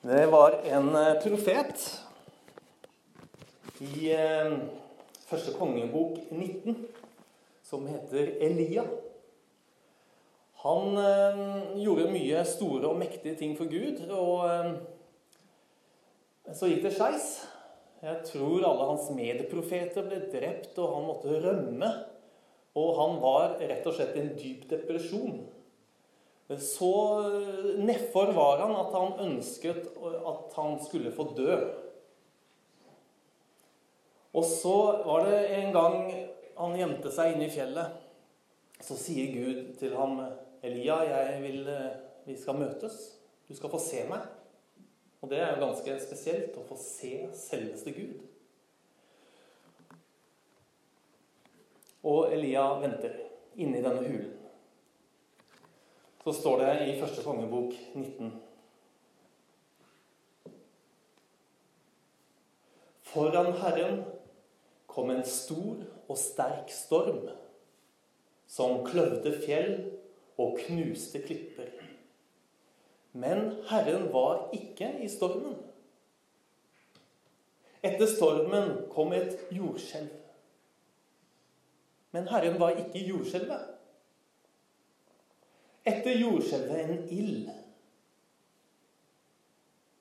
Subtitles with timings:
[0.00, 1.80] Det var en eh, profet
[3.82, 4.52] i eh,
[5.26, 6.76] første kongebok 19
[7.66, 8.84] som heter Elia.
[10.62, 11.42] Han eh,
[11.82, 14.46] gjorde mye store og mektige ting for Gud, og
[16.54, 17.28] så gikk det skeis.
[17.98, 21.90] Jeg tror alle hans medprofeter ble drept, og han måtte rømme.
[22.78, 25.42] Og han var rett og slett i en dyp depresjon.
[26.56, 26.92] Så
[27.76, 31.58] nedfor var han at han ønsket at han skulle få dø.
[34.32, 35.98] Og så var det en gang
[36.56, 38.00] han gjemte seg inne i fjellet.
[38.80, 40.20] Så sier Gud til ham,
[40.62, 41.68] 'Elia, jeg vil,
[42.24, 42.96] vi skal møtes.
[43.48, 44.26] Du skal få se meg.'
[45.20, 48.20] Og det er jo ganske spesielt å få se selveste Gud.
[52.06, 53.16] Og Elia venter
[53.58, 54.34] inne i denne hulen.
[56.28, 58.32] Så står det i første kongebok 19.
[63.08, 64.02] Foran Herren
[64.86, 67.30] kom en stor og sterk storm
[68.44, 69.72] som kløvde fjell
[70.36, 71.72] og knuste klipper.
[73.16, 75.56] Men Herren var ikke i stormen.
[77.80, 80.12] Etter stormen kom et jordskjelv.
[82.12, 83.77] Men Herren var ikke i jordskjelvet.
[85.88, 87.48] Etter jordskjelvet en ild.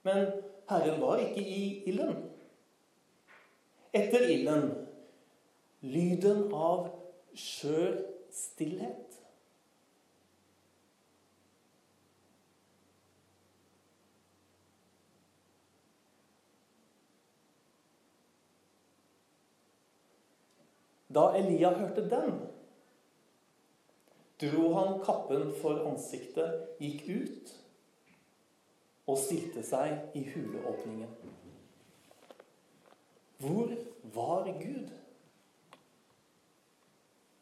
[0.07, 0.25] Men
[0.67, 2.17] Herren var ikke i ilden.
[3.95, 4.69] Etter ilden
[5.85, 6.89] lyden av
[7.37, 7.99] skjør
[8.33, 9.03] stillhet.
[21.17, 22.33] Da Elia hørte den,
[24.41, 27.53] dro han kappen for ansiktet, gikk ut
[29.07, 31.09] og stilte seg i huleåpningen.
[33.37, 33.71] Hvor
[34.13, 34.89] var Gud?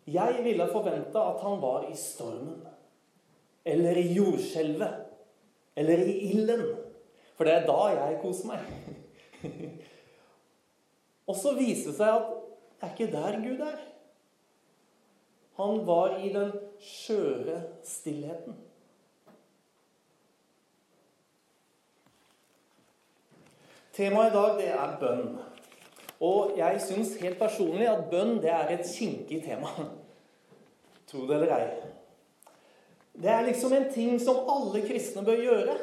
[0.05, 2.61] Jeg ville forvente at han var i stormen.
[3.65, 4.99] Eller i jordskjelvet.
[5.75, 6.67] Eller i ilden.
[7.35, 8.67] For det er da jeg koser meg.
[11.29, 12.33] Og så viser det seg at
[12.75, 13.79] det er ikke der Gud er.
[15.55, 16.51] Han var i den
[16.83, 18.57] skjøre stillheten.
[23.95, 25.27] Temaet i dag det er bønn.
[26.25, 29.71] Og jeg syns helt personlig at bønn det er et kinkig tema.
[31.07, 31.69] Tro det eller ei.
[33.15, 35.77] Det er liksom en ting som alle kristne bør gjøre.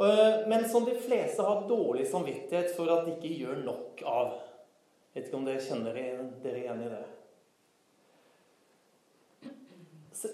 [0.00, 4.32] Eh, men som de fleste har dårlig samvittighet for at de ikke gjør nok av.
[5.12, 6.00] Jeg vet ikke om dere kjenner
[6.44, 7.04] dere igjen i det.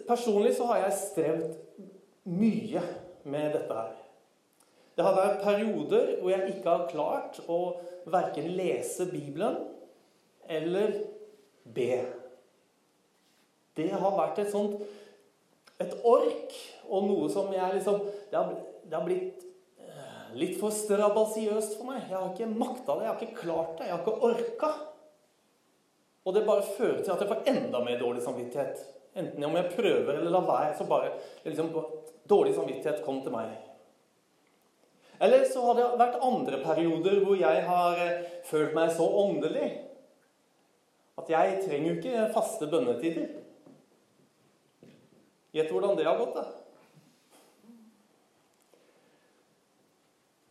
[0.07, 1.85] Personlig så har jeg strevd
[2.31, 2.83] mye
[3.27, 3.95] med dette her.
[4.93, 7.61] Det har vært perioder hvor jeg ikke har klart å
[8.13, 9.57] verken lese Bibelen
[10.51, 10.99] eller
[11.65, 12.03] be.
[13.79, 14.83] Det har vært et sånt
[15.83, 16.53] et ork
[16.93, 18.53] og noe som jeg liksom Det har,
[18.85, 19.45] det har blitt
[19.81, 22.05] eh, litt for strabasiøst for meg.
[22.07, 24.73] Jeg har ikke makta det, jeg har ikke klart det, jeg har ikke orka.
[26.23, 28.85] Og det bare fører til at jeg får enda mer dårlig samvittighet.
[29.15, 31.13] Enten om jeg prøver eller lar være, så bare
[31.45, 31.75] liksom,
[32.29, 33.51] Dårlig samvittighet kom til meg.
[35.23, 39.69] Eller så har det vært andre perioder hvor jeg har eh, følt meg så åndelig
[41.19, 43.29] at jeg trenger jo ikke faste bønnetider.
[45.53, 46.62] Gjett hvordan det har gått, da.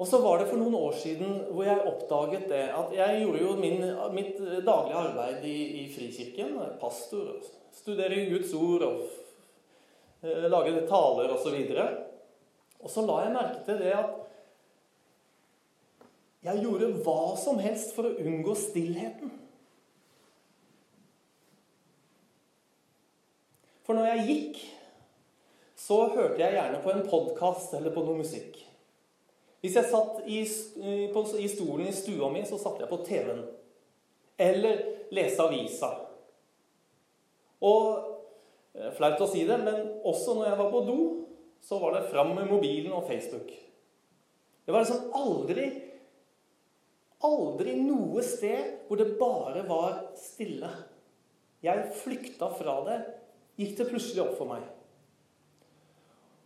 [0.02, 3.42] Og så var det for noen år siden hvor jeg oppdaget det at jeg gjorde
[3.44, 3.84] jo min,
[4.16, 6.56] mitt daglige arbeid i, i Frikirken.
[6.82, 7.36] Pastor.
[7.78, 9.04] Studere Guds ord og
[10.26, 11.54] eh, lage taler osv.
[11.54, 11.86] Og, så
[12.82, 14.18] og så la jeg merke til det at
[16.50, 19.38] jeg gjorde hva som helst for å unngå stillheten.
[23.86, 24.66] For når jeg gikk,
[25.78, 28.58] så hørte jeg gjerne på en podkast eller på noe musikk.
[29.62, 30.40] Hvis jeg satt i,
[31.14, 33.44] på, i stolen i stua mi, så satte jeg på TV-en.
[34.42, 34.82] Eller
[35.14, 35.92] leste avisa.
[37.62, 37.84] Og
[38.74, 40.98] eh, Flaut å si det, men også når jeg var på do,
[41.62, 43.54] så var det fram med mobilen og Facebook.
[44.66, 45.70] Det var liksom aldri
[47.22, 50.72] Aldri noe sted hvor det bare var stille.
[51.62, 52.96] Jeg flykta fra det.
[53.62, 54.64] Gikk det plutselig opp for meg.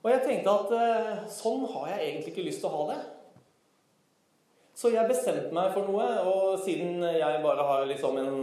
[0.06, 2.98] Og jeg tenkte at eh, sånn har jeg egentlig ikke lyst til å ha det.
[4.78, 8.36] Så jeg bestemte meg for noe, og siden jeg bare har liksom en,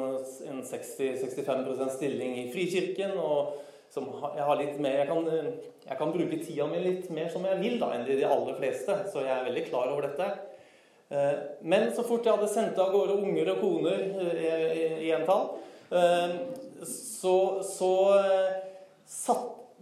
[0.49, 3.61] en 60-65% stilling i Frikirken, og
[3.93, 5.29] jeg har litt mer jeg kan,
[5.85, 8.97] jeg kan, bruke tida mi litt mer som jeg vil da, enn de, aller fleste.
[9.13, 10.29] Så jeg er veldig klar over dette.
[11.15, 14.03] Eh, men så fort jeg hadde sendt av gårde unger og koner
[14.35, 15.53] eh, i entall,
[16.83, 17.37] så,
[17.69, 17.93] så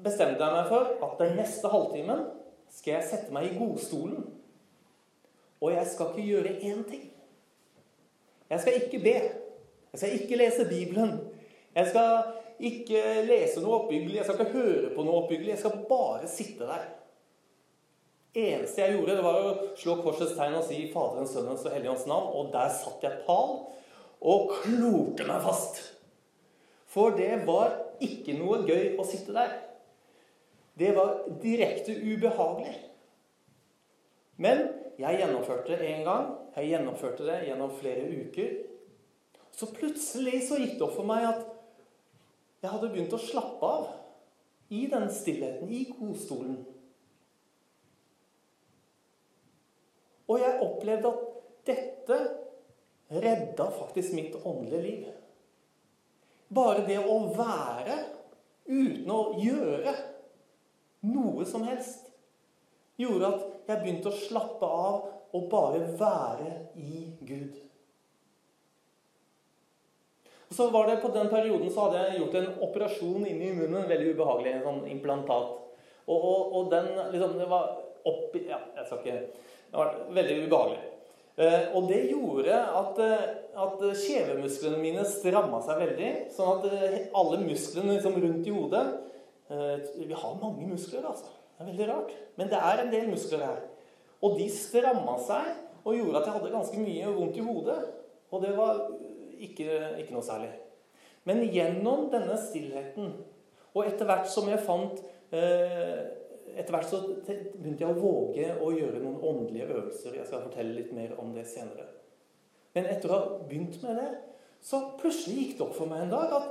[0.04, 2.26] bestemte jeg meg for at den neste halvtimen
[2.70, 4.26] skal jeg sette meg i godstolen.
[5.60, 7.08] Og jeg skal ikke gjøre én ting.
[8.50, 9.16] Jeg skal ikke be.
[9.92, 11.18] Jeg skal ikke lese Bibelen.
[11.74, 12.22] Jeg skal
[12.70, 14.16] ikke lese noe oppbyggelig.
[14.16, 15.52] Jeg skal ikke høre på noe oppbyggelig.
[15.54, 16.88] Jeg skal bare sitte der
[18.34, 22.06] eneste jeg gjorde, det var å slå korsets tegn og si 'Faderen, Sønnens og Helligåndens
[22.06, 22.28] navn.
[22.38, 23.56] Og der satt jeg pal
[24.20, 25.80] og klorte meg fast.
[26.86, 29.50] For det var ikke noe gøy å sitte der.
[30.80, 32.74] Det var direkte ubehagelig.
[34.40, 34.62] Men
[34.96, 36.30] jeg gjennomførte det én gang.
[36.56, 38.54] Jeg gjennomførte det gjennom flere uker.
[39.52, 41.42] Så plutselig så gikk det opp for meg at
[42.62, 43.90] jeg hadde begynt å slappe av
[44.72, 46.56] i den stillheten, i godstolen.
[50.30, 51.26] Og jeg opplevde at
[51.68, 52.18] dette
[53.20, 55.04] redda faktisk mitt åndelige liv.
[56.48, 57.98] Bare det å være
[58.70, 59.94] uten å gjøre
[61.40, 62.06] noe som helst,
[63.00, 67.58] gjorde at jeg begynte å slappe av og bare være i Gud.
[70.50, 73.86] Og så var det På den perioden så hadde jeg gjort en operasjon inni munnen.
[73.86, 74.56] Veldig ubehagelig.
[74.56, 75.52] En sånn implantat.
[76.10, 77.68] Og, og, og den liksom, Det var
[78.10, 79.20] oppi Ja, jeg skal ikke
[79.70, 80.80] det var veldig ubehagelig.
[81.36, 83.20] Eh, og det gjorde at, eh,
[83.54, 86.08] at kjevemusklene mine stramma seg veldig.
[86.34, 88.82] Sånn at eh, alle musklene liksom rundt i hodet
[89.50, 91.32] Vi har mange muskler, altså.
[91.56, 92.12] Det er veldig rart.
[92.38, 93.64] Men det er en del muskler her.
[94.24, 95.50] Og de stramma seg
[95.84, 97.80] og gjorde at jeg hadde ganske mye vondt i hodet.
[98.30, 98.80] Og det var
[99.40, 99.68] ikke,
[100.00, 100.52] ikke noe særlig.
[101.28, 103.12] Men gjennom denne stillheten,
[103.74, 105.02] og etter hvert som jeg fant
[105.36, 106.00] eh,
[106.58, 110.16] etter hvert så begynte jeg å våge å gjøre noen åndelige øvelser.
[110.18, 111.86] Jeg skal fortelle litt mer om det senere.
[112.74, 114.10] Men etter å ha begynt med det,
[114.64, 116.50] så plutselig gikk det opp for meg en dag at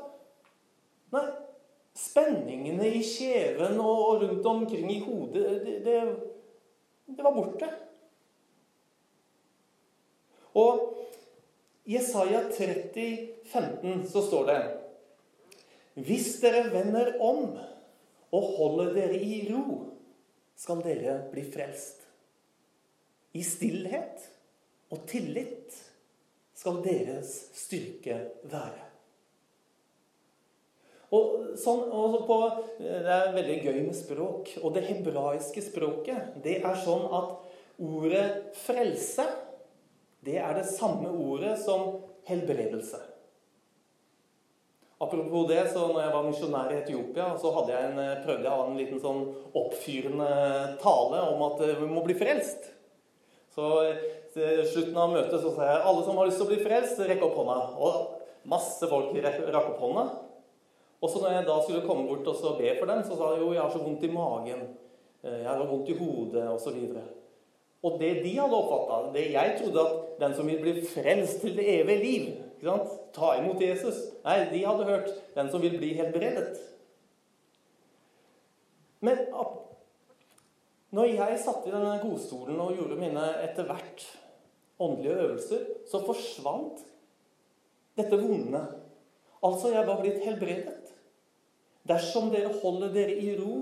[1.14, 1.26] nei,
[2.00, 6.00] spenningene i kjeven og rundt omkring i hodet, det, det,
[7.06, 7.70] det var borte.
[10.60, 10.86] Og
[11.90, 13.06] i Jesaja 30,
[13.50, 14.60] 15 så står det
[16.06, 17.58] Hvis dere vender om
[18.30, 19.80] og holder dere i ro,
[20.60, 22.04] skal dere bli frelst.
[23.34, 24.28] I stillhet
[24.94, 25.78] og tillit
[26.58, 28.20] skal deres styrke
[28.52, 28.89] være.
[31.16, 32.40] Og sånn, og på,
[32.78, 34.52] Det er veldig gøy med språk.
[34.62, 37.38] Og det hebraiske språket det er sånn at
[37.80, 39.30] ordet 'frelse'
[40.26, 43.00] det er det samme ordet som helbredelse.
[45.00, 48.44] Apropos det, så når jeg var misjonær i Etiopia, så hadde jeg en, eh, prøvde
[48.44, 49.22] jeg å ha en liten sånn
[49.56, 50.32] oppfyrende
[50.82, 52.68] tale om at eh, vi må bli frelst.
[53.56, 53.70] Så
[54.34, 57.00] til slutten av møtet så sa jeg alle som har lyst til å bli frelst,
[57.00, 57.56] rekk opp hånda.
[57.80, 60.06] Og masse folk rakk opp hånda.
[61.02, 63.44] Og så når jeg da skulle komme bort og be for dem, så sa de
[63.44, 64.66] jo jeg har så vondt i magen.
[65.24, 66.76] Eh, jeg har vondt i hodet, osv.
[66.90, 66.98] Og,
[67.84, 71.56] og det de hadde oppfatta, det jeg trodde at den som vil bli frelst til
[71.58, 72.30] det evige liv?
[73.16, 74.02] Ta imot Jesus.
[74.26, 76.60] Nei, de hadde hørt 'den som vil bli helbredet'.
[79.00, 79.18] Men
[80.92, 84.04] når jeg satt i denne godstolen og gjorde mine etter hvert
[84.80, 86.84] åndelige øvelser, så forsvant
[87.96, 88.62] dette vonde.
[89.44, 90.89] Altså, jeg var blitt helbredet.
[91.90, 93.56] Dersom dere holder dere i ro,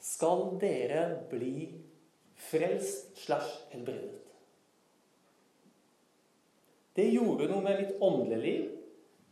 [0.00, 1.68] skal dere bli
[2.40, 4.16] frelst slash helbredet.
[6.96, 8.64] Det gjorde noe med mitt åndelige liv.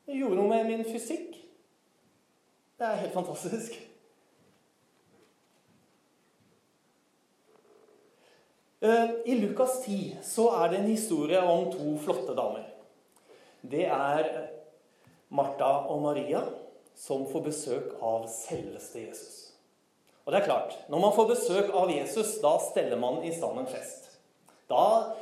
[0.07, 1.35] Det gjorde noe med min fysikk.
[2.79, 3.75] Det er helt fantastisk.
[8.81, 12.69] Eh, I Lukas 10 så er det en historie om to flotte damer.
[13.61, 14.29] Det er
[15.35, 16.45] Martha og Maria
[16.99, 19.37] som får besøk av selveste Jesus.
[20.27, 23.63] Og det er klart, Når man får besøk av Jesus, da steller man i stand
[23.63, 24.11] en fest.
[24.69, 25.15] Da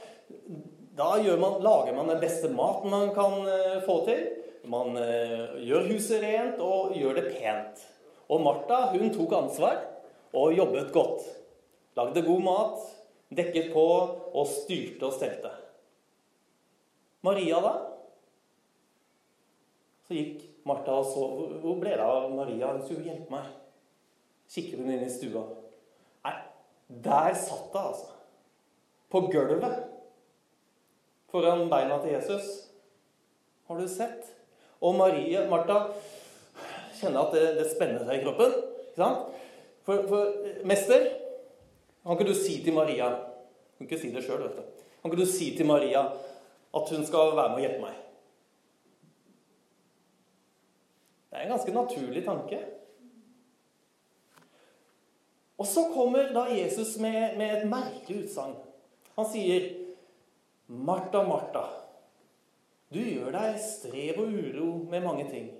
[0.96, 4.22] da man, lager man den beste maten man kan uh, få til.
[4.64, 7.82] Man uh, gjør huset rent og gjør det pent.
[8.32, 9.82] Og Martha hun tok ansvar
[10.32, 11.26] og jobbet godt.
[11.96, 12.80] Lagde god mat,
[13.28, 13.84] dekket på
[14.32, 15.52] og styrte og stelte.
[17.26, 17.74] Maria, da?
[20.06, 21.26] Så gikk Martha så
[21.62, 22.72] Hvor ble det av Maria?
[22.74, 23.50] Hun skulle hjelpe meg.
[24.50, 25.44] Kikker hun inn i stua.
[26.26, 26.34] Nei,
[27.06, 28.12] der satt hun, altså.
[29.10, 29.84] På gulvet
[31.30, 32.46] foran beina til Jesus.
[33.68, 34.32] Har du sett?
[34.80, 35.86] Og Marie, Martha
[36.96, 38.54] kjenner at det, det spenner seg i kroppen.
[38.86, 39.32] Ikke sant?
[39.86, 41.08] For, for mester,
[42.02, 43.10] kan ikke du si til Maria
[43.76, 44.84] kan ikke si det sjøl, vet du.
[45.02, 46.06] Kan ikke du si til Maria
[46.76, 47.98] at hun skal være med og hjelpe meg?
[51.36, 52.58] Det er en ganske naturlig tanke.
[55.60, 58.54] Og så kommer da Jesus med, med et merkelig utsagn.
[59.18, 59.66] Han sier,
[60.66, 61.66] 'Martha, Martha,
[62.88, 65.52] du gjør deg strev og uro med mange ting.'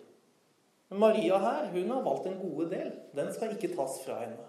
[0.88, 2.92] Men Maria her, hun har valgt en gode del.
[3.12, 4.49] Den skal ikke tas fra henne.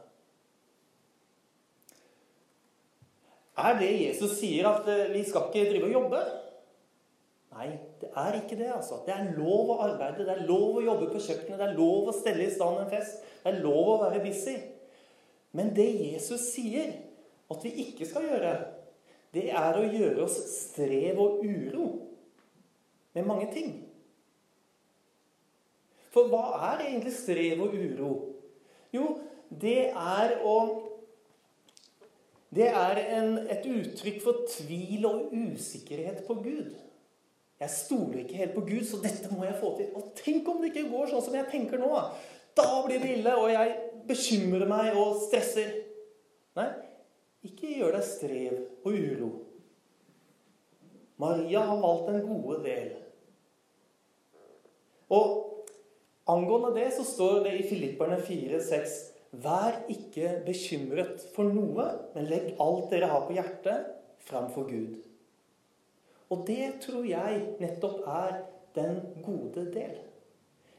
[3.57, 6.25] Er det Jesus sier, at eh, vi skal ikke drive og jobbe?
[7.57, 7.71] Nei,
[8.01, 8.69] det er ikke det.
[8.69, 9.01] altså.
[9.05, 12.11] Det er lov å arbeide, det er lov å jobbe på kjøkkenet, det er lov
[12.11, 14.57] å stelle i stand en fest, det er lov å være busy.
[15.57, 16.91] Men det Jesus sier
[17.49, 18.53] at vi ikke skal gjøre,
[19.33, 21.87] det er å gjøre oss strev og uro
[23.17, 23.71] med mange ting.
[26.13, 28.11] For hva er egentlig strev og uro?
[28.93, 29.15] Jo,
[29.49, 30.59] det er å
[32.47, 36.77] Det er en, et uttrykk for tvil og usikkerhet på Gud.
[37.57, 39.89] Jeg stoler ikke helt på Gud, så dette må jeg få til.
[39.97, 41.89] Og tenk om det ikke går sånn som jeg tenker nå!
[42.57, 43.73] Da blir det ille, og jeg
[44.09, 45.73] bekymrer meg og stresser.
[46.57, 46.69] Nei,
[47.45, 49.29] ikke gjør deg strev og uro.
[51.21, 52.89] Maria har valgt den gode del.
[55.13, 55.67] Og
[56.29, 58.97] angående det så står det i Filipperne 4,6.:
[59.43, 63.93] Vær ikke bekymret for noe, men legg alt dere har på hjertet,
[64.29, 65.06] framfor Gud.
[66.33, 68.41] Og det tror jeg nettopp er
[68.75, 69.95] den gode del.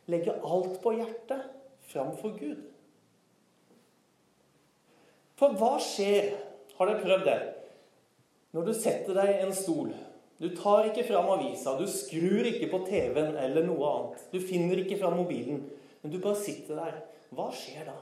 [0.08, 1.48] Legge alt på hjertet
[1.88, 2.60] framfor Gud.
[5.38, 6.34] For hva skjer,
[6.78, 7.38] har dere prøvd det,
[8.54, 9.92] når du setter deg i en stol
[10.38, 14.20] du tar ikke fram avisa, du skrur ikke på TV-en eller noe annet.
[14.30, 15.64] Du finner ikke fram mobilen,
[16.02, 17.00] men du bare sitter der.
[17.34, 17.96] Hva skjer da?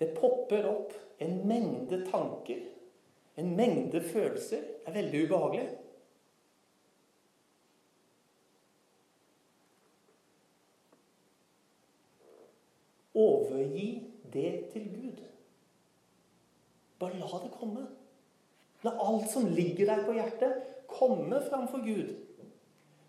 [0.00, 2.64] Det popper opp en mengde tanker,
[3.36, 4.62] en mengde følelser.
[4.86, 5.66] Er veldig ubehagelig.
[13.16, 13.90] Overgi
[14.32, 15.22] det til Gud.
[16.98, 17.86] Bare la det komme.
[18.84, 22.12] La alt som ligger der på hjertet, komme framfor Gud.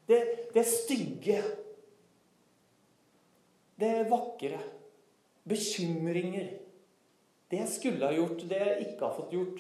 [0.08, 0.20] Det,
[0.54, 1.42] det stygge.
[3.80, 4.60] Det vakre.
[5.48, 6.56] Bekymringer.
[7.52, 9.60] Det jeg skulle ha gjort, det jeg ikke har fått gjort.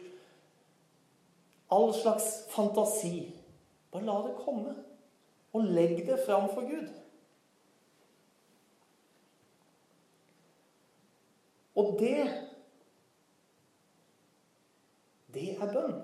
[1.69, 3.33] All slags fantasi.
[3.91, 4.75] Bare la det komme.
[5.53, 6.89] Og legg det fram for Gud.
[11.77, 12.19] Og det
[15.33, 15.97] det er bønn.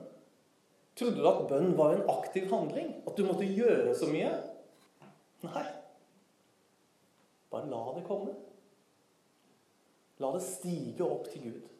[0.93, 2.91] Trodde du at bønn var en aktiv handling?
[3.07, 4.29] At du måtte gjøre så mye?
[5.47, 5.63] Nei.
[7.49, 8.35] Bare la det komme.
[10.21, 11.72] La det stige opp til Gud.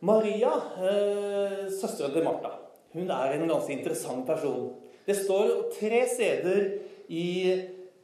[0.00, 2.50] Maria, eh, søsteren til Martha,
[2.92, 4.74] hun er en ganske interessant person.
[5.06, 6.62] Det står tre steder
[7.08, 7.28] i,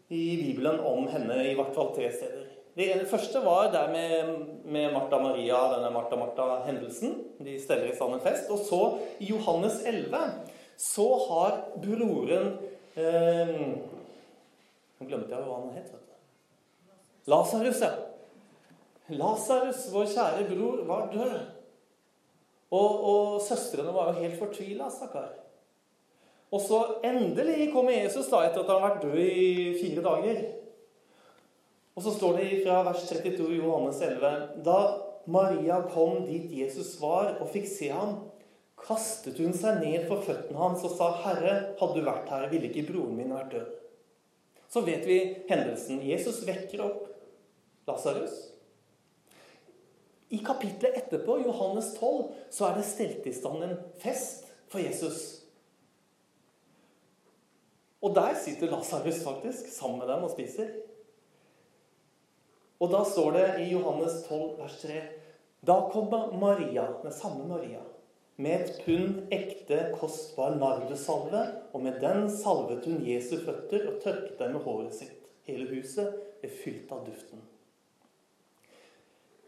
[0.08, 2.48] i Bibelen om henne, i hvert fall tre steder.
[2.76, 7.18] Det første var der med, med Martha Maria, denne Martha Martha-hendelsen.
[7.44, 8.48] De steller i stand en fest.
[8.50, 8.80] Og så,
[9.20, 10.22] i Johannes 11,
[10.80, 12.54] så har broren
[12.96, 13.58] eh,
[15.02, 15.90] Nå glemte jeg hva han het.
[17.28, 17.90] Lasarus, ja.
[19.18, 21.61] Lasarus, vår kjære bror, var død.
[22.72, 25.34] Og, og søstrene var jo helt fortvila, stakkar.
[26.52, 30.42] Og så endelig kommer Jesus da etter at han har vært død i fire dager.
[31.96, 34.32] Og så står det fra vers 32 i Johannes 11.:
[34.64, 34.78] Da
[35.26, 38.18] Maria kom dit Jesus var og fikk se ham,
[38.82, 42.68] kastet hun seg ned for føttene hans og sa, 'Herre, hadde du vært her, ville
[42.68, 43.78] ikke broren min vært død.'
[44.72, 46.00] Så vet vi hendelsen.
[46.00, 47.08] Jesus vekker opp
[47.86, 48.51] Lasarus.
[50.32, 55.42] I kapitlet etterpå, Johannes 12, så er det stelt i stand en fest for Jesus.
[58.02, 60.72] Og der sitter Lasarus faktisk sammen med dem og spiser.
[62.82, 65.02] Og da står det i Johannes 12, vers 3
[65.66, 66.08] Da kom
[66.40, 67.84] Maria, den samme Maria,
[68.36, 74.38] med et pund ekte, kostbar nardusalve, og med den salvet hun Jesu føtter og tørket
[74.40, 75.18] dem med håret sitt.
[75.46, 77.51] Hele huset ble fylt av duften.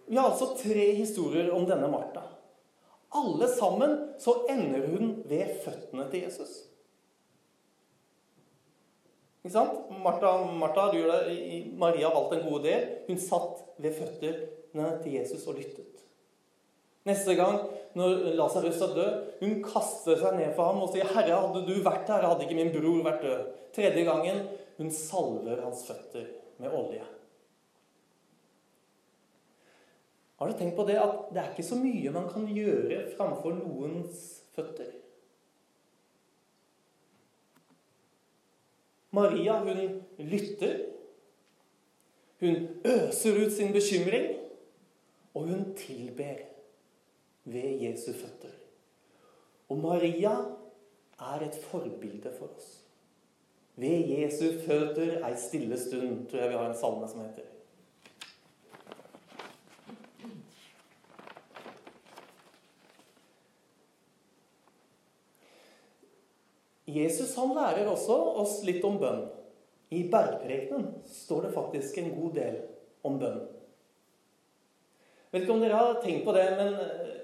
[0.07, 2.23] Vi har altså tre historier om denne Martha.
[3.15, 6.55] Alle sammen så ender hun ved føttene til Jesus.
[9.45, 9.91] Ikke sant?
[10.05, 10.89] Martha, Martha
[11.79, 12.87] Maria valgte en god del.
[13.09, 16.05] Hun satt ved føttene til Jesus og lyttet.
[17.05, 17.59] Neste gang
[17.95, 21.75] når Lasarus er død, hun kaster seg ned for ham og sier, 'Herre, hadde du
[21.85, 24.47] vært her, hadde ikke min bror vært død.' Tredje gangen
[24.79, 26.27] hun salver hans føtter
[26.59, 27.05] med olje.
[30.37, 33.55] Har du tenkt på det at det er ikke så mye man kan gjøre framfor
[33.61, 34.25] noens
[34.57, 34.91] føtter?
[39.15, 40.81] Maria, hun lytter.
[42.41, 44.27] Hun øser ut sin bekymring,
[45.35, 46.43] og hun tilber
[47.45, 48.51] ved Jesu føtter.
[49.69, 50.35] Og Maria
[51.21, 52.81] er et forbilde for oss.
[53.77, 57.54] Ved Jesu føtter ei stille stund, tror jeg vi har en salme som heter.
[66.95, 69.27] Jesus han lærer også oss litt om bønn.
[69.95, 72.57] I bergprekenen står det faktisk en god del
[73.07, 73.43] om bønn.
[75.35, 77.15] Vet ikke om dere har tenkt på det, men eh,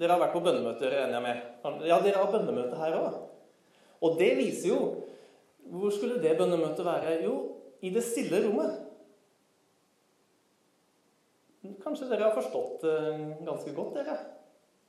[0.00, 1.86] dere har vært på bønnemøter, regner jeg med.
[1.88, 3.16] Ja, dere har bønnemøte her òg.
[4.00, 4.82] Og det viser jo
[5.70, 7.18] Hvor skulle det bønnemøtet være?
[7.22, 7.34] Jo,
[7.84, 8.78] i det stille rommet.
[11.84, 14.16] Kanskje dere har forstått eh, ganske godt dere,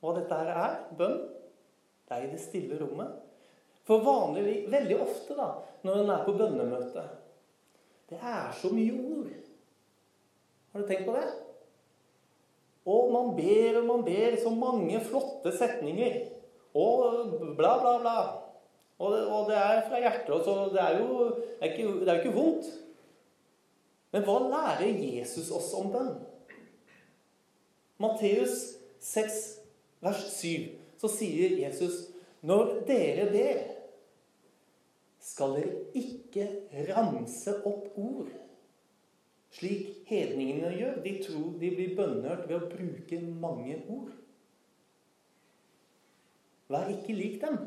[0.02, 0.78] hva dette her er?
[0.98, 1.20] Bønn.
[2.08, 3.21] Det er i det stille rommet.
[3.88, 5.48] For vanlig, veldig ofte da,
[5.82, 7.06] når en er på bønnemøte
[8.10, 9.32] Det er så mye ord.
[10.72, 11.26] Har du tenkt på det?
[12.88, 16.20] Og man ber og man ber så mange flotte setninger.
[16.74, 18.16] Og bla, bla, bla.
[19.02, 20.44] Og det, og det er fra hjertet.
[20.46, 22.70] Så det er jo det er ikke, det er ikke vondt.
[24.12, 26.14] Men hva lærer Jesus oss om bønn?
[28.02, 29.38] Matteus 6,
[30.02, 32.08] vers 7, så sier Jesus
[32.42, 33.60] når dere ber,
[35.22, 36.46] skal dere ikke
[36.90, 38.32] ramse opp ord,
[39.54, 40.98] slik hedningene gjør.
[41.04, 44.10] De tror de blir bønnhørt ved å bruke mange ord.
[46.72, 47.60] Vær ikke lik dem.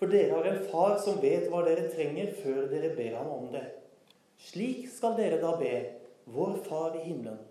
[0.00, 3.50] For dere har en far som vet hva dere trenger, før dere ber ham om
[3.52, 3.66] det.
[4.40, 5.74] Slik skal dere da be,
[6.30, 7.42] vår Far i himmelen.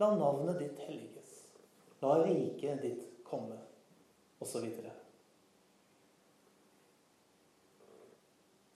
[0.00, 1.34] La navnet ditt helliges.
[2.00, 3.58] La riket ditt komme.
[4.40, 4.94] Og så videre.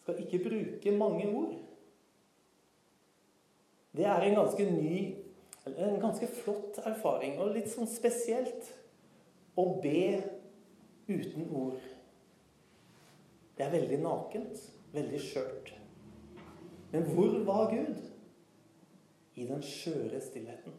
[0.05, 1.55] Skal ikke bruke mange ord.
[3.97, 5.15] Det er en ganske ny,
[5.67, 8.67] en ganske flott erfaring, og litt sånn spesielt
[9.57, 10.19] å be
[11.09, 11.79] uten ord.
[13.57, 14.61] Det er veldig nakent,
[14.93, 15.71] veldig skjørt.
[16.93, 18.03] Men hvor var Gud?
[19.35, 20.75] I den skjøre stillheten.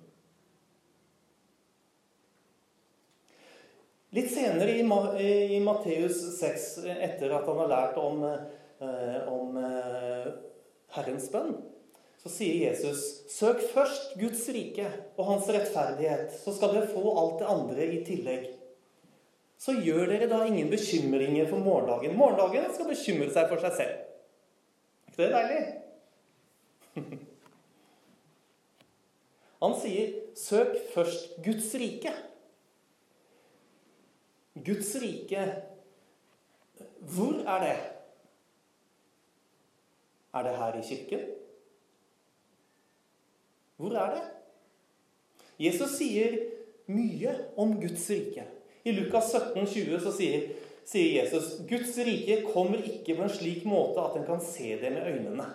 [4.15, 8.64] Litt senere i Matteus 6, etter at han har lært om Eh,
[9.31, 10.27] om eh,
[10.95, 11.55] Herrens bønn,
[12.19, 17.39] så sier Jesus Søk først Guds rike og hans rettferdighet, så skal dere få alt
[17.41, 18.49] det andre i tillegg.
[19.61, 22.17] Så gjør dere da ingen bekymringer for morgendagen.
[22.19, 23.95] Morgendagen skal bekymre seg for seg selv.
[25.05, 25.61] Er ikke det deilig?
[29.63, 32.13] Han sier 'søk først Guds rike'.
[34.65, 35.45] Guds rike,
[36.99, 37.94] hvor er det?
[40.35, 41.25] Er det her i kirken?
[43.77, 44.23] Hvor er det?
[45.59, 46.35] Jesus sier
[46.91, 48.43] mye om Guds rike.
[48.85, 50.49] I Lukas 17, 20 så sier,
[50.85, 54.91] sier Jesus Guds rike kommer ikke på en slik måte at en kan se det
[54.93, 55.47] med øynene.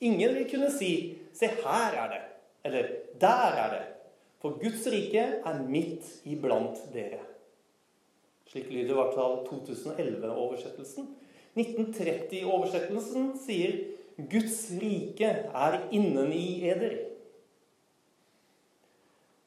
[0.00, 2.26] Ingen vil kunne si 'Se, her er det',
[2.64, 2.88] eller
[3.20, 3.88] 'Der er det'.
[4.40, 7.20] For Guds rike er midt iblant dere.
[8.46, 11.16] Slik lyder i hvert fall 2011-oversettelsen.
[11.56, 13.78] 1930-oversettelsen sier
[14.20, 16.98] 'Guds rike er inneni eder'.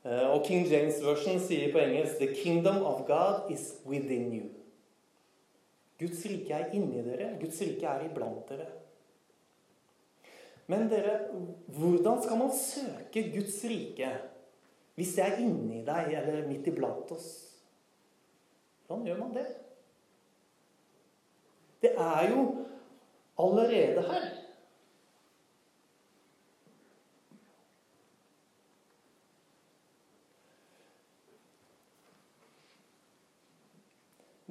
[0.04, 4.52] Eh, og King James Version sier på engelsk 'The kingdom of God is within you'.
[6.00, 7.38] Guds rike er inni dere.
[7.40, 8.68] Guds rike er iblant dere.
[10.68, 11.20] Men dere,
[11.68, 14.12] hvordan skal man søke Guds rike
[14.96, 17.30] hvis det er inni deg eller midt iblant oss?
[18.88, 19.48] Hvordan gjør man det?
[21.84, 22.44] Det er jo
[23.44, 24.30] allerede her.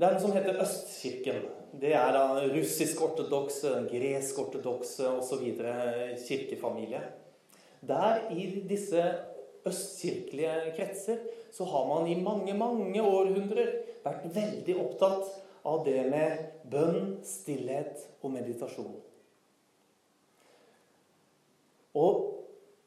[0.02, 1.44] Er noe som heter Østkirken.
[1.80, 5.44] Det er da russisk-ortodokse, gresk-ortodokse osv.
[6.26, 7.00] kirkefamilie.
[7.86, 9.04] Der i disse
[9.66, 15.30] østkirkelige kretser så har man i mange, mange århundrer vært veldig opptatt
[15.68, 18.94] av det med bønn, stillhet og meditasjon.
[21.98, 22.28] Og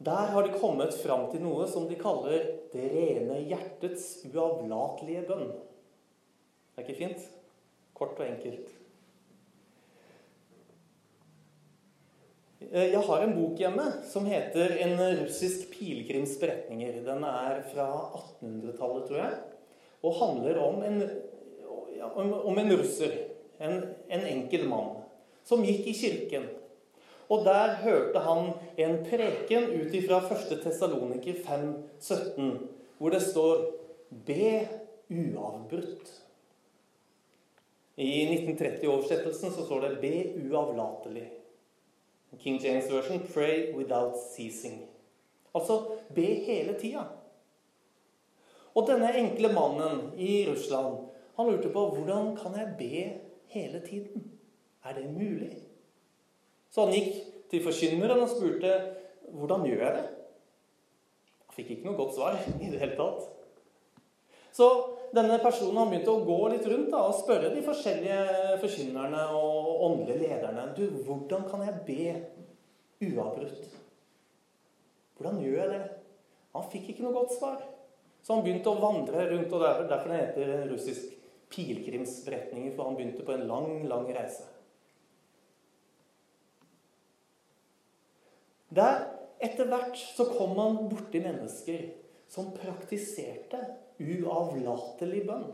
[0.05, 2.41] Der har de kommet fram til noe som de kaller
[2.73, 5.53] 'det rene hjertets uavlatelige bønn'.
[6.75, 7.29] Det er ikke fint?
[7.95, 8.67] Kort og enkelt.
[12.71, 17.05] Eh, jeg har en bok hjemme som heter 'En russisk pilegrims beretninger'.
[17.05, 18.11] Den er fra
[18.41, 19.33] 1800-tallet, tror jeg,
[20.03, 21.01] og handler om en,
[22.13, 23.17] om en russer.
[23.57, 24.97] En, en enkel mann
[25.45, 26.47] som gikk i kirken.
[27.31, 30.51] Og der hørte han en preken ut ifra 1.
[30.63, 32.51] Tessaloniker 5, 17,
[32.97, 33.71] hvor det står
[34.25, 34.67] 'Be
[35.09, 36.11] uavbrutt'.
[37.95, 40.15] I 1930-oversettelsen så står det 'Be
[40.49, 41.31] uavlatelig'.
[42.39, 44.85] King James version 'Pray without ceasing'.
[45.55, 45.83] Altså
[46.15, 47.03] be hele tida.
[48.75, 50.97] Og denne enkle mannen i Russland
[51.35, 53.05] han lurte på hvordan kan jeg be
[53.53, 54.25] hele tiden.
[54.85, 55.51] Er det mulig?
[56.71, 57.15] Så han gikk
[57.51, 58.75] til forkynneren og spurte
[59.35, 60.05] hvordan gjør jeg det?
[61.45, 63.31] Han fikk ikke noe godt svar i det hele tatt.
[64.55, 64.69] Så
[65.15, 69.83] denne personen han begynte å gå litt rundt da, og spørre de forskjellige forkynnerne og
[69.89, 72.05] åndelige lederne du, hvordan kan jeg be
[73.09, 73.75] uavbrutt.
[75.15, 75.83] Hvordan gjør jeg det?
[76.55, 77.59] Han fikk ikke noe godt svar.
[78.23, 81.14] Så han begynte å vandre rundt, og derfor, derfor det heter russisk
[81.55, 84.43] pilegrimsberetninger, for han begynte på en lang, lang reise.
[88.75, 89.05] Der,
[89.39, 91.85] etter hvert, så kom han borti mennesker
[92.31, 93.61] som praktiserte
[94.01, 95.49] uavlatelig bønn.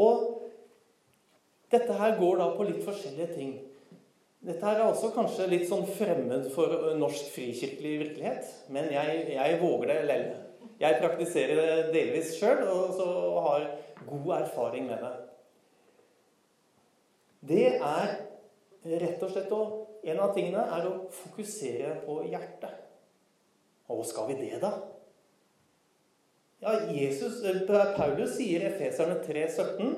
[0.00, 0.30] Og
[1.70, 3.52] dette her går da på litt forskjellige ting.
[4.40, 9.58] Dette her er også kanskje litt sånn fremmed for norsk frikirkelig virkelighet, men jeg, jeg
[9.60, 10.30] våger det lell.
[10.80, 13.66] Jeg praktiserer det delvis sjøl og har
[14.06, 15.12] god erfaring med det.
[17.50, 18.14] Det er
[19.04, 19.62] rett og slett å
[20.00, 22.70] En av tingene er å fokusere på hjertet.
[23.92, 24.70] Og skal vi det, da?
[26.62, 27.58] Ja, Jesus, eh,
[27.98, 29.90] Paulus sier i Efeserne 3,17.: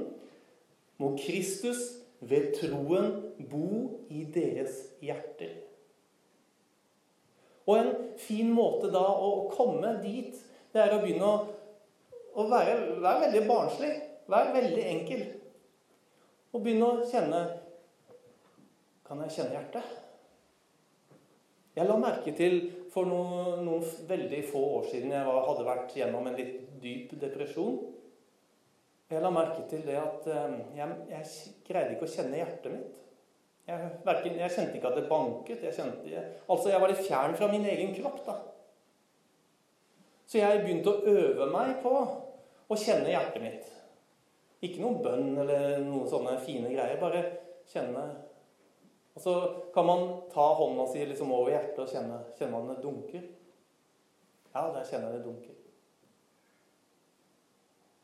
[0.99, 1.85] Må Kristus
[2.19, 3.13] ved troen
[3.51, 5.55] bo i deres hjerter.
[7.67, 10.35] Og en fin måte da å komme dit
[10.73, 11.41] det er å begynne å,
[12.41, 13.93] å være, være, veldig barnslig.
[14.33, 15.25] Være veldig enkel.
[16.53, 17.43] Og begynne å kjenne
[19.07, 19.99] Kan jeg kjenne hjertet?
[21.77, 22.55] Jeg la merke til
[22.93, 27.79] for noen, noen veldig få år siden jeg hadde vært gjennom en litt dyp depresjon.
[29.13, 33.01] Jeg la merke til det at eh, jeg, jeg greide ikke å kjenne hjertet mitt.
[33.69, 35.65] Jeg, verken, jeg kjente ikke at det banket.
[35.65, 38.23] Jeg, kjente, altså jeg var litt fjern fra min egen kropp.
[38.27, 38.39] da.
[40.33, 43.67] Så jeg begynte å øve meg på å kjenne hjertet mitt.
[44.65, 46.97] Ikke noen bønn eller noen sånne fine greier.
[47.03, 47.21] Bare
[47.69, 48.05] kjenne
[49.13, 49.35] Og så
[49.75, 53.27] kan man ta hånda si liksom over hjertet og kjenne Kjenner man det dunker?
[54.55, 55.59] Ja, der kjenner jeg det dunker.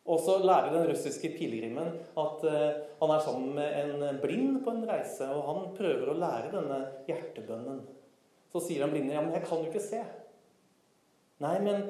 [0.09, 4.73] Og så lærer den russiske pilegrimen at uh, han er sammen med en blind på
[4.73, 7.83] en reise, og han prøver å lære denne hjertebønnen.
[8.53, 10.01] Så sier han blinde ja, men jeg kan jo ikke se.
[11.45, 11.85] Nei, men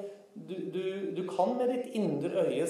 [0.46, 0.82] du, du,
[1.16, 2.66] du, kan med ditt indre øye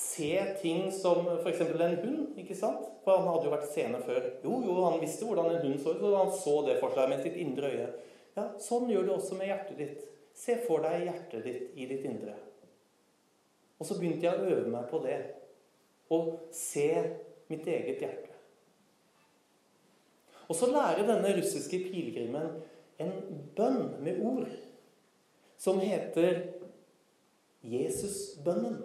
[0.00, 1.60] se ting som f.eks.
[1.60, 2.38] en hund.
[2.40, 2.86] ikke sant?
[3.04, 4.30] For han hadde jo vært seende før.
[4.44, 7.10] Jo, jo, han visste hvordan en hund så ut, og han så det for seg
[7.12, 7.90] med sitt indre øye.
[8.36, 10.06] Ja, Sånn gjør du også med hjertet ditt.
[10.36, 12.36] Se for deg hjertet ditt i ditt indre.
[13.80, 15.18] Og så begynte jeg å øve meg på det.
[16.14, 16.88] Og se
[17.50, 18.30] mitt eget hjerte.
[20.50, 22.56] Og så lærer denne russiske pilegrimen
[23.00, 23.12] en
[23.56, 24.48] bønn med ord
[25.60, 26.40] som heter
[27.62, 28.80] Jesusbønnen.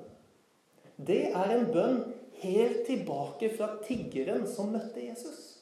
[0.97, 1.99] Det er en bønn
[2.41, 5.55] helt tilbake fra tiggeren som møtte Jesus.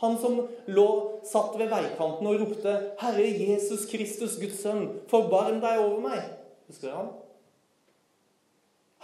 [0.00, 0.38] Han som
[0.72, 0.86] lå
[1.28, 6.30] satt ved veikanten og ropte 'Herre Jesus Kristus, Guds sønn, forbarm deg over meg'.
[6.66, 7.10] Husker du han?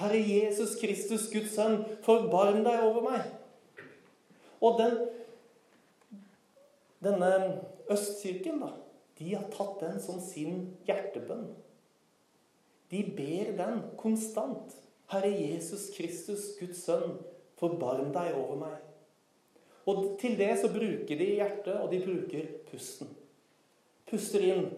[0.00, 3.22] Herre Jesus Kristus, Guds sønn, forbarm deg over meg.
[4.61, 4.98] Og den,
[7.05, 7.61] denne
[7.92, 8.72] Østkirken, da,
[9.18, 11.48] de har tatt den som sin hjertebønn.
[12.90, 14.77] De ber den konstant.
[15.11, 17.18] Herre Jesus Kristus, Guds sønn,
[17.59, 18.77] forbarm deg over meg.
[19.87, 23.11] Og til det så bruker de hjertet, og de bruker pusten.
[24.11, 24.70] Puster inn.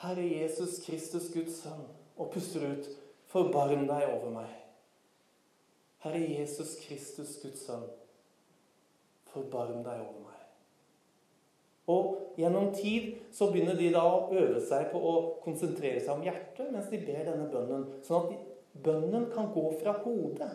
[0.00, 1.84] Herre Jesus Kristus, Guds sønn.
[2.16, 2.88] Og puster ut.
[3.28, 4.52] Forbarm deg over meg.
[6.04, 7.84] Herre Jesus Kristus, Guds sønn.
[9.32, 10.33] Forbarm deg over meg.
[11.92, 16.24] Og gjennom tid så begynner de da å øve seg på å konsentrere seg om
[16.24, 17.84] hjertet mens de ber denne bønnen.
[18.06, 20.48] Sånn at bønnen kan gå fra hodet.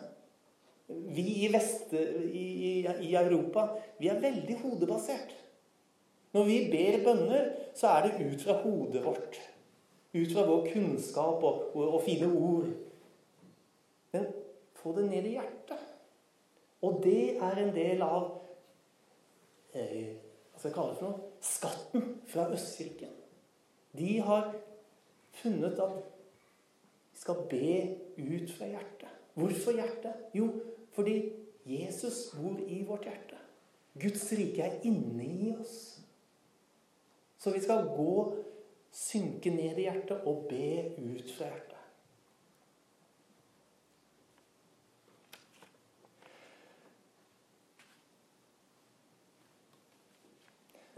[0.90, 3.68] Vi i, Vest, i, i, Europa
[4.00, 5.36] vi er veldig hodebasert.
[6.34, 7.46] Når vi ber bønner,
[7.78, 9.38] så er det ut fra hodet vårt.
[10.14, 12.72] Ut fra vår kunnskap og, og, og fine ord.
[14.14, 14.26] Men
[14.80, 15.86] få det ned i hjertet.
[16.82, 18.28] Og det er en del av
[19.76, 20.16] eh,
[20.60, 21.28] skal jeg kalle det for noe?
[21.40, 23.12] Skatten fra Østkirken.
[23.96, 24.50] De har
[25.40, 27.70] funnet at vi skal be
[28.20, 29.14] ut fra hjertet.
[29.40, 30.26] Hvorfor hjertet?
[30.36, 30.50] Jo,
[30.92, 31.16] fordi
[31.64, 33.38] Jesus bor i vårt hjerte.
[34.00, 36.00] Guds rike er inne i oss.
[37.40, 38.36] Så vi skal gå,
[38.92, 41.69] synke ned i hjertet og be ut fra hjertet.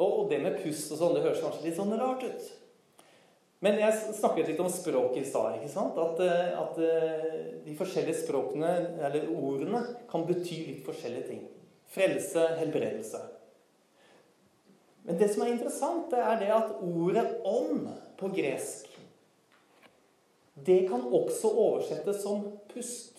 [0.03, 2.51] Og det med pust og sånn, det høres kanskje litt sånn rart ut.
[3.63, 5.61] Men jeg snakket litt om språk i stad.
[5.61, 5.99] ikke sant?
[6.03, 8.73] At, eh, at, eh, de forskjellige språkene,
[9.07, 11.45] eller ordene, kan bety litt forskjellige ting.
[11.87, 13.21] Frelse, helbredelse.
[15.05, 18.89] Men det som er interessant, det er det at ordet 'ånd' på gresk
[20.55, 23.19] Det kan også oversettes som pust.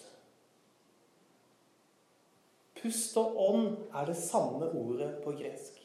[2.76, 5.83] Pust og ånd er det samme ordet på gresk.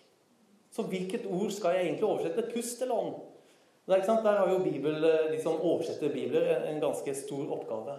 [0.78, 2.50] Så hvilket ord skal jeg egentlig oversette?
[2.52, 3.14] Pust eller ånd?
[3.88, 7.96] Der, Der har jo Bibel, de som oversetter bibler, en ganske stor oppgave.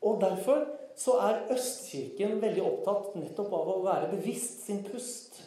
[0.00, 5.40] Og derfor så er Østkirken veldig opptatt nettopp av å være bevisst sin pust.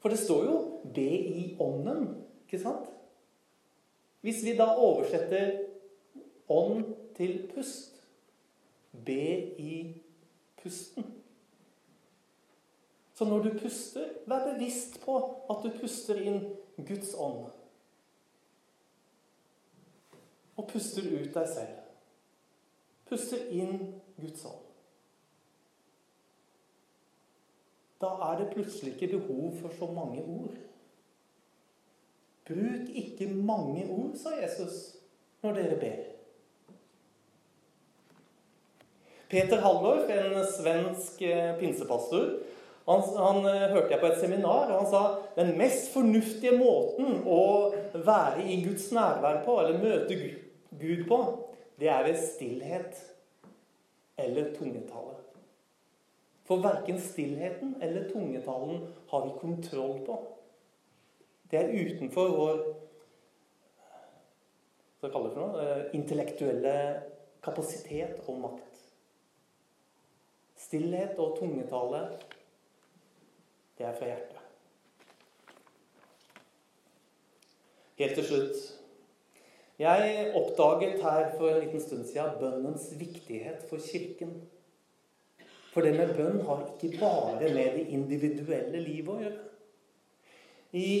[0.00, 0.56] For det står jo
[0.94, 1.10] 'be
[1.42, 2.88] i ånden', ikke sant?
[4.20, 5.68] Hvis vi da oversetter
[6.48, 6.84] ånd
[7.16, 7.92] til pust
[9.04, 10.02] Be i
[10.62, 11.21] pusten.
[13.22, 15.14] Så når du puster, vær bevisst på
[15.50, 16.40] at du puster inn
[16.74, 17.44] Guds ånd.
[20.58, 21.76] Og puster ut deg selv.
[23.06, 23.76] Puster inn
[24.16, 24.64] Guds ånd.
[28.02, 30.56] Da er det plutselig ikke behov for så mange ord.
[32.48, 34.96] Bruk ikke mange ord, sa Jesus,
[35.46, 36.02] når dere ber.
[39.30, 42.34] Peter Hallorf, en svensk eh, pinsepastor,
[42.86, 45.02] han, han, eh, hørte jeg på et seminar, og han sa
[45.36, 47.42] den mest fornuftige måten å
[47.94, 50.18] være i Guds nærvær på, eller møte
[50.80, 51.20] Gud på,
[51.78, 52.98] det er ved stillhet
[54.18, 55.18] eller tungetale.
[56.48, 60.18] For verken stillheten eller tungetalen har vi kontroll på.
[61.50, 62.64] Det er utenfor vår
[65.02, 66.74] hva skal det for noe, eh, intellektuelle
[67.42, 68.82] kapasitet og makt.
[70.62, 72.04] Stillhet og tungetale,
[73.82, 74.38] det er fra hjertet.
[77.98, 78.60] Helt til slutt
[79.78, 84.36] Jeg oppdaget her for en liten stund siden bønnens viktighet for Kirken.
[85.72, 89.44] For det med bønn har ikke bare med det individuelle livet å gjøre.
[90.78, 90.92] I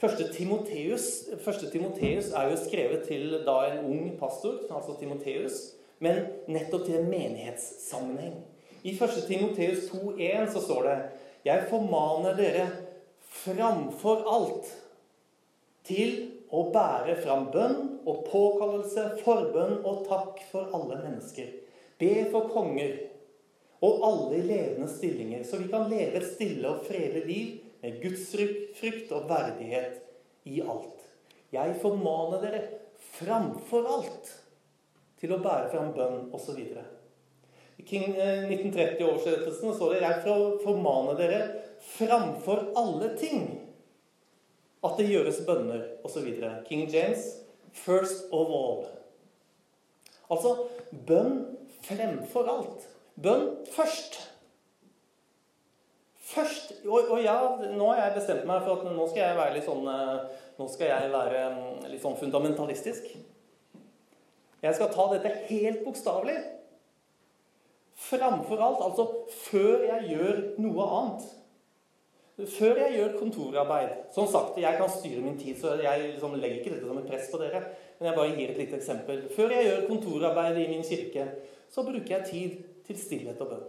[0.00, 1.04] Første Timoteus,
[1.44, 5.60] første Timoteus er jo skrevet til da en ung pastor, altså Timoteus,
[6.02, 8.40] men nettopp til en menighetssammenheng.
[8.82, 10.96] I første Timoteus 2,1 så står det
[11.44, 12.64] Jeg formaner dere
[13.42, 14.70] framfor alt
[15.84, 16.14] til
[16.54, 21.50] å bære fram bønn og påkallelse, forbønn og takk for alle mennesker.
[22.00, 22.96] Be for konger
[23.84, 28.30] og alle levende stillinger, så vi kan leve et stille og fredelig liv med Guds
[28.78, 30.00] frykt og verdighet
[30.48, 31.04] i alt.
[31.52, 32.62] Jeg formaner dere
[33.18, 34.32] framfor alt
[35.20, 36.62] til å bære fram bønn osv.
[37.84, 40.22] I King 1930-oversettelsen eh, står det 'Jeg
[40.64, 41.40] formaner dere
[41.84, 43.60] framfor alle ting'
[44.84, 46.28] at det gjøres bønner osv.
[46.68, 47.40] King James
[47.72, 48.86] 'first of all'.
[50.30, 50.56] Altså
[51.06, 52.88] bønn fremfor alt.
[53.22, 54.30] Bønn først.
[56.16, 57.36] Først og, og, ja,
[57.76, 60.68] nå har jeg bestemt meg for at nå skal jeg være litt sånn eh, Nå
[60.70, 63.08] skal jeg være mm, litt sånn fundamentalistisk.
[64.62, 66.36] Jeg skal ta dette helt bokstavelig.
[68.04, 69.06] Framfor alt, altså
[69.46, 71.24] før jeg gjør noe annet.
[72.34, 76.58] Før jeg gjør kontorarbeid Som sagt, jeg kan styre min tid, så jeg liksom legger
[76.58, 77.62] ikke dette som et press på dere.
[77.98, 79.22] Men jeg bare gir et lite eksempel.
[79.36, 81.28] Før jeg gjør kontorarbeid i min kirke,
[81.70, 83.64] så bruker jeg tid til stillhet og bønn.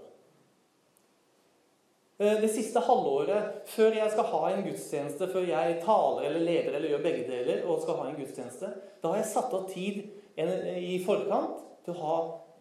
[2.17, 6.77] Eh, det siste halvåret før jeg skal ha en gudstjeneste, før jeg taler eller leder
[6.77, 8.71] eller gjør begge deler, og skal ha en gudstjeneste,
[9.03, 10.03] da har jeg satt av tid
[10.35, 12.17] i forkant til å ha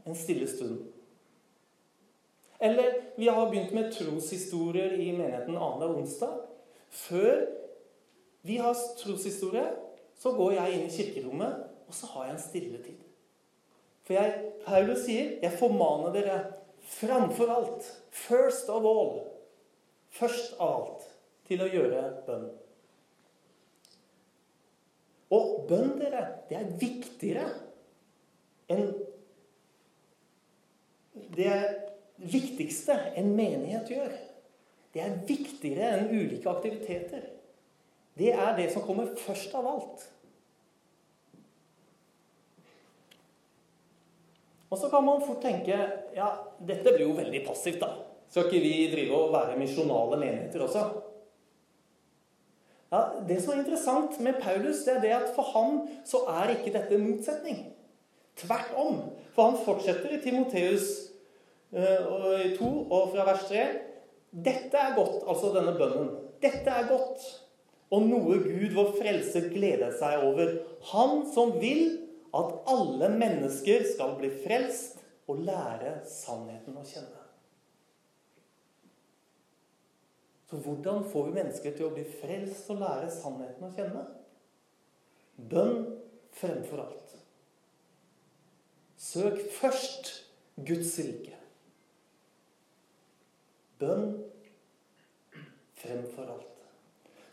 [0.06, 0.93] en stille stund.
[2.64, 6.38] Eller vi har begynt med troshistorier i menigheten annenhver onsdag.
[6.88, 7.42] Før
[8.40, 9.66] vi har troshistorie,
[10.16, 13.02] så går jeg inn i kirkerommet, og så har jeg en stille tid.
[14.04, 16.38] For jeg, Paulus sier, 'Jeg formaner dere
[16.80, 19.20] framfor alt', first of all,
[20.08, 21.08] først av alt,
[21.44, 22.50] til å gjøre bønn.
[25.30, 27.48] Og bønn, dere, det er viktigere
[28.68, 28.94] enn
[31.36, 34.12] Det er viktigste en menighet gjør.
[34.94, 37.24] Det er viktigere enn ulike aktiviteter.
[38.14, 40.04] Det er det som kommer først av alt.
[44.70, 45.74] Og så kan man fort tenke
[46.16, 47.92] ja, dette blir jo veldig passivt, da.
[48.30, 50.84] Skal ikke vi drive og være misjonale menigheter også?
[52.90, 56.54] Ja, Det som er interessant med Paulus, det er det at for ham så er
[56.54, 57.60] ikke dette motsetning.
[58.38, 59.00] Tvert om.
[59.34, 61.13] For han fortsetter i Timoteus
[61.74, 63.64] 2 eh, og fra vers 3.
[64.44, 66.12] Dette er godt, altså denne bønnen.
[66.42, 67.22] Dette er godt,
[67.94, 70.56] og noe Gud, vår frelser, gleder seg over.
[70.92, 72.00] Han som vil
[72.34, 77.22] at alle mennesker skal bli frelst og lære sannheten å kjenne.
[80.50, 84.02] Så hvordan får vi mennesker til å bli frelst og lære sannheten å kjenne?
[85.50, 85.80] Bønn
[86.34, 87.14] fremfor alt.
[89.00, 90.12] Søk først
[90.66, 91.33] Guds rike.
[93.84, 94.12] Bønn
[95.84, 96.50] fremfor alt.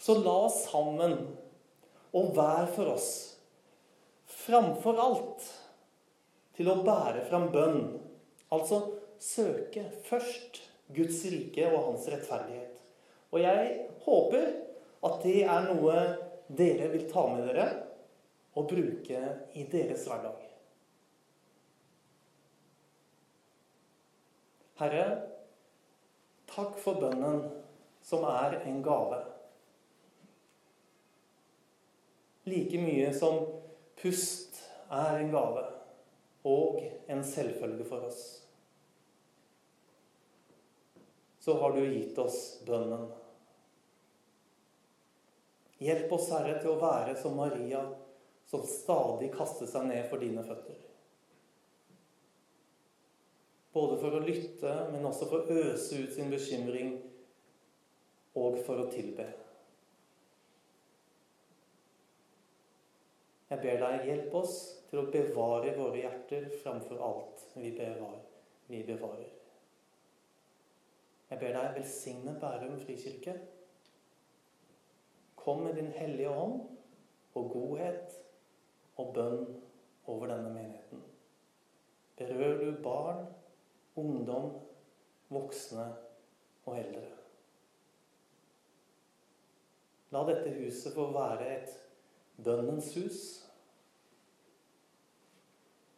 [0.02, 1.16] Så la oss sammen,
[2.12, 3.12] og hver for oss,
[4.42, 5.46] framfor alt
[6.58, 7.86] til å bære fram bønn.
[8.52, 8.82] Altså
[9.22, 10.60] søke først
[10.92, 12.76] Guds rike og hans rettferdighet.
[13.32, 13.72] Og jeg
[14.04, 14.50] håper
[15.08, 15.98] at det er noe
[16.52, 17.68] dere vil ta med dere
[18.60, 19.22] og bruke
[19.56, 20.48] i deres hverdag.
[24.82, 25.06] Herre,
[26.52, 27.44] takk for bønnen,
[28.04, 29.22] som er en gave.
[32.50, 33.46] Like mye som
[34.02, 34.58] Pust
[34.90, 35.66] er en gave
[36.50, 38.22] og en selvfølge for oss.
[41.40, 43.08] Så har du gitt oss bønnen.
[45.82, 47.82] Hjelp oss, Herre, til å være som Maria,
[48.50, 50.90] som stadig kaster seg ned for dine føtter.
[53.71, 56.97] Både for å lytte, men også for å øse ut sin bekymring,
[58.36, 59.27] og for å tilbe.
[63.51, 64.57] Jeg ber deg, hjelp oss
[64.88, 68.27] til å bevare våre hjerter framfor alt vi bevarer.
[68.71, 69.31] Vi bevarer.
[71.31, 73.36] Jeg ber deg, velsigne Bærum frikirke.
[75.36, 76.62] Kom med din hellige ånd
[77.36, 78.15] og godhet
[78.99, 79.45] og bønn
[80.12, 81.03] over denne menigheten.
[82.19, 83.25] Berør du barn,
[84.02, 84.50] ungdom,
[85.32, 85.86] voksne
[86.66, 87.06] og eldre.
[90.12, 91.78] La dette huset få være et
[92.44, 93.22] bønnens hus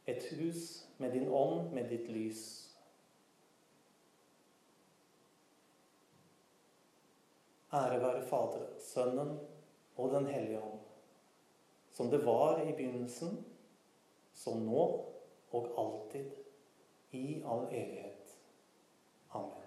[0.08, 2.70] et hus med din ånd, med ditt lys.
[7.74, 9.40] Ære være Fader, Sønnen
[9.98, 10.80] og Den hellige ånd,
[11.92, 13.46] som det var i begynnelsen,
[14.34, 14.84] som nå
[15.52, 16.30] og alltid,
[17.14, 18.38] i all evighet.
[19.34, 19.63] Amen.